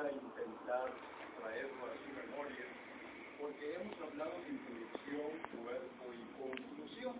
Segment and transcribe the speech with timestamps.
[0.00, 0.90] a intentar
[1.38, 2.64] traerlo a su memoria,
[3.38, 7.14] porque hemos hablado de introducción, cuerpo y conclusión.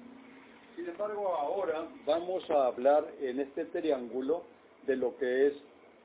[0.74, 4.45] Sin embargo, ahora vamos a hablar en este triángulo
[4.87, 5.54] de lo que es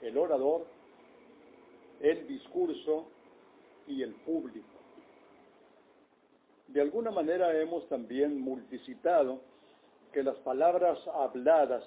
[0.01, 0.67] el orador,
[2.01, 3.07] el discurso
[3.87, 4.67] y el público.
[6.67, 9.39] De alguna manera hemos también multicitado
[10.11, 11.85] que las palabras habladas,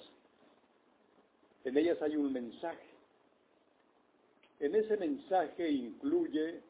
[1.65, 2.90] en ellas hay un mensaje.
[4.61, 6.61] En ese mensaje incluye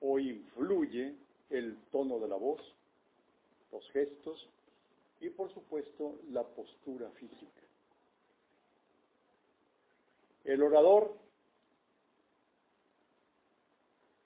[0.00, 1.12] o influye
[1.50, 2.60] el tono de la voz,
[3.72, 4.48] los gestos
[5.20, 7.62] y por supuesto la postura física.
[10.44, 11.16] El orador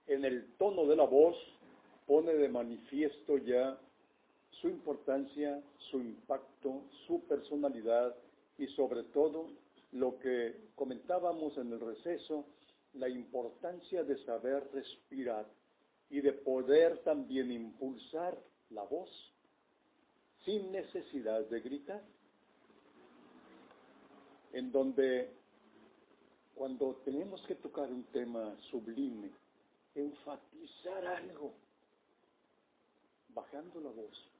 [0.06, 1.38] en el tono de la voz
[2.06, 3.78] pone de manifiesto ya
[4.60, 8.14] su importancia, su impacto, su personalidad
[8.58, 9.46] y sobre todo
[9.98, 12.44] lo que comentábamos en el receso,
[12.94, 15.46] la importancia de saber respirar
[16.10, 18.38] y de poder también impulsar
[18.70, 19.10] la voz
[20.44, 22.02] sin necesidad de gritar.
[24.52, 25.30] En donde
[26.54, 29.30] cuando tenemos que tocar un tema sublime,
[29.94, 31.52] enfatizar algo,
[33.30, 34.30] bajando la voz,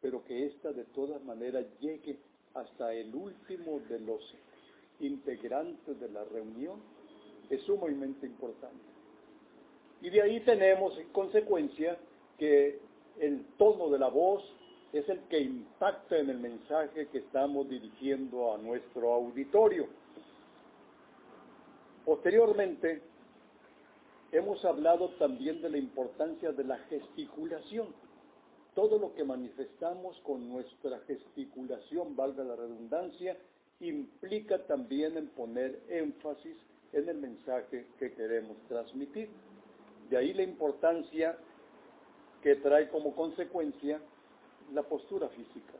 [0.00, 2.18] pero que ésta de todas maneras llegue
[2.54, 4.22] hasta el último de los
[5.00, 6.80] integrantes de la reunión,
[7.50, 8.84] es sumamente importante.
[10.00, 11.98] Y de ahí tenemos en consecuencia
[12.38, 12.78] que
[13.18, 14.44] el tono de la voz
[14.92, 19.86] es el que impacta en el mensaje que estamos dirigiendo a nuestro auditorio.
[22.04, 23.02] Posteriormente,
[24.32, 27.88] hemos hablado también de la importancia de la gesticulación
[28.78, 33.36] todo lo que manifestamos con nuestra gesticulación, valga la redundancia,
[33.80, 36.56] implica también en poner énfasis
[36.92, 39.28] en el mensaje que queremos transmitir.
[40.10, 41.36] De ahí la importancia
[42.42, 44.00] que trae como consecuencia
[44.72, 45.74] la postura física.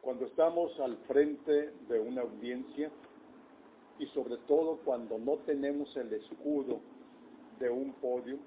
[0.00, 2.90] Cuando estamos al frente de una audiencia
[3.98, 6.80] y sobre todo cuando no tenemos el escudo
[7.60, 8.38] de un podio,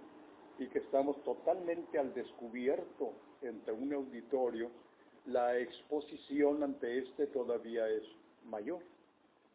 [0.57, 4.69] y que estamos totalmente al descubierto entre un auditorio,
[5.25, 8.03] la exposición ante este todavía es
[8.45, 8.81] mayor.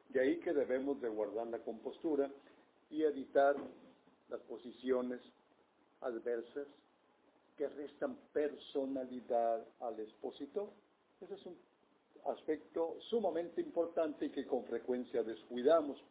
[0.08, 2.30] De ahí que debemos de guardar la compostura
[2.90, 3.56] y evitar
[4.28, 5.20] las posiciones
[6.00, 6.66] adversas
[7.56, 10.68] que restan personalidad al expositor.
[11.20, 11.56] Ese es un
[12.26, 16.02] aspecto sumamente importante y que con frecuencia descuidamos.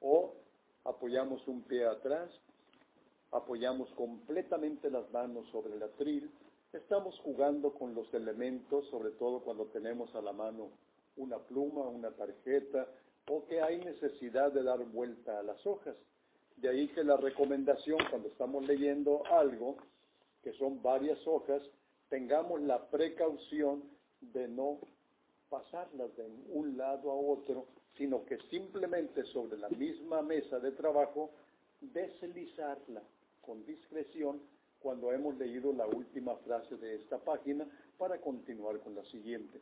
[0.00, 0.34] O
[0.84, 2.30] apoyamos un pie atrás
[3.32, 6.30] apoyamos completamente las manos sobre el atril,
[6.72, 10.70] estamos jugando con los elementos, sobre todo cuando tenemos a la mano
[11.16, 12.86] una pluma, una tarjeta,
[13.28, 15.96] o que hay necesidad de dar vuelta a las hojas.
[16.56, 19.76] De ahí que la recomendación cuando estamos leyendo algo,
[20.42, 21.62] que son varias hojas,
[22.08, 23.82] tengamos la precaución
[24.20, 24.78] de no
[25.48, 31.30] pasarlas de un lado a otro, sino que simplemente sobre la misma mesa de trabajo
[31.80, 33.02] deslizarla
[33.40, 34.40] con discreción
[34.80, 37.66] cuando hemos leído la última frase de esta página
[37.96, 39.60] para continuar con la siguiente.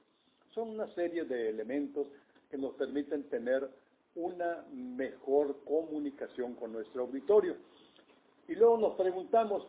[0.54, 2.06] Son una serie de elementos
[2.50, 3.68] que nos permiten tener
[4.14, 7.56] una mejor comunicación con nuestro auditorio.
[8.48, 9.66] Y luego nos preguntamos,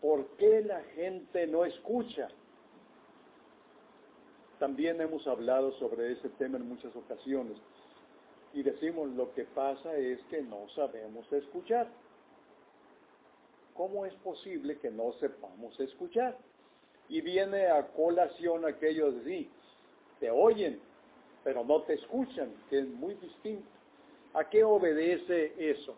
[0.00, 2.28] ¿por qué la gente no escucha?
[4.58, 7.56] También hemos hablado sobre ese tema en muchas ocasiones
[8.52, 11.88] y decimos lo que pasa es que no sabemos escuchar.
[13.80, 16.36] ¿Cómo es posible que no sepamos escuchar?
[17.08, 19.50] Y viene a colación aquellos de sí,
[20.18, 20.78] te oyen,
[21.42, 23.66] pero no te escuchan, que es muy distinto.
[24.34, 25.94] ¿A qué obedece eso?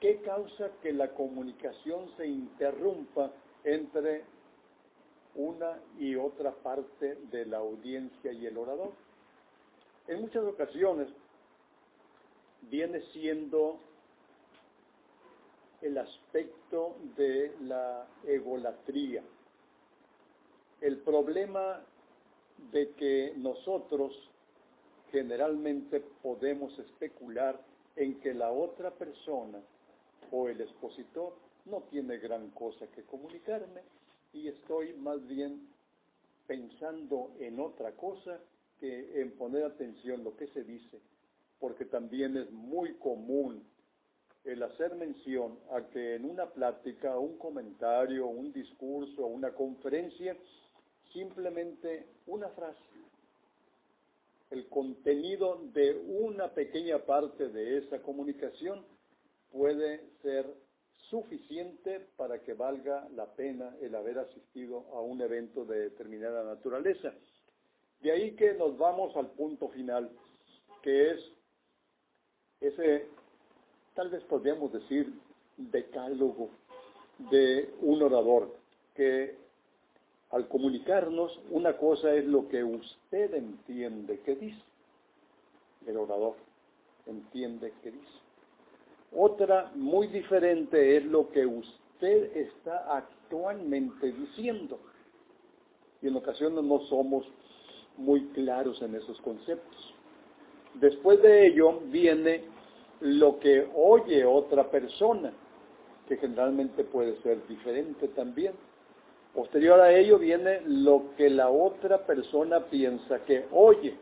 [0.00, 3.30] ¿Qué causa que la comunicación se interrumpa
[3.62, 4.24] entre
[5.36, 8.90] una y otra parte de la audiencia y el orador?
[10.08, 11.06] En muchas ocasiones
[12.62, 13.78] viene siendo
[15.82, 19.22] el aspecto de la egolatría.
[20.80, 21.80] El problema
[22.72, 24.12] de que nosotros
[25.10, 27.60] generalmente podemos especular
[27.96, 29.60] en que la otra persona
[30.30, 31.34] o el expositor
[31.64, 33.80] no tiene gran cosa que comunicarme
[34.32, 35.68] y estoy más bien
[36.46, 38.38] pensando en otra cosa
[38.78, 40.98] que en poner atención lo que se dice,
[41.58, 43.62] porque también es muy común
[44.44, 50.36] el hacer mención a que en una plática, un comentario, un discurso, una conferencia,
[51.12, 52.90] simplemente una frase
[54.50, 58.84] el contenido de una pequeña parte de esa comunicación
[59.52, 60.44] puede ser
[61.08, 67.14] suficiente para que valga la pena el haber asistido a un evento de determinada naturaleza.
[68.00, 70.10] De ahí que nos vamos al punto final,
[70.82, 71.32] que es
[72.60, 73.06] ese,
[73.94, 75.12] tal vez podríamos decir,
[75.56, 76.48] decálogo
[77.30, 78.54] de un orador,
[78.94, 79.36] que
[80.30, 84.62] al comunicarnos, una cosa es lo que usted entiende que dice,
[85.86, 86.34] el orador
[87.06, 88.20] entiende que dice.
[89.12, 94.78] Otra muy diferente es lo que usted está actualmente diciendo.
[96.00, 97.26] Y en ocasiones no somos
[97.96, 99.94] muy claros en esos conceptos.
[100.74, 102.44] Después de ello viene
[103.00, 105.32] lo que oye otra persona,
[106.08, 108.52] que generalmente puede ser diferente también.
[109.34, 113.96] Posterior a ello viene lo que la otra persona piensa que oye.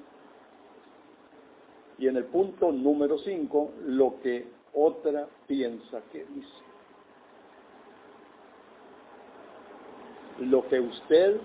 [1.98, 6.62] Y en el punto número 5, lo que otra piensa que dice.
[10.40, 11.36] Lo que usted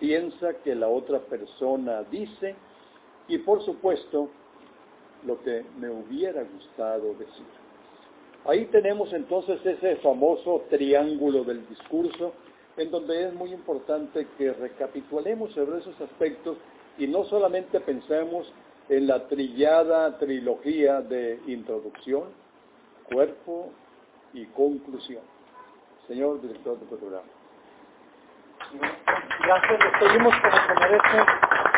[0.00, 2.56] piensa que la otra persona dice
[3.28, 4.28] y por supuesto
[5.26, 7.46] lo que me hubiera gustado decir.
[8.46, 12.32] Ahí tenemos entonces ese famoso triángulo del discurso
[12.76, 16.56] en donde es muy importante que recapitulemos sobre esos aspectos
[16.96, 18.50] y no solamente pensemos
[18.88, 22.24] en la trillada trilogía de introducción,
[23.12, 23.70] cuerpo
[24.32, 25.22] y conclusión.
[26.08, 27.28] Señor director del programa.
[29.44, 31.69] Gracias, pedimos como se merece.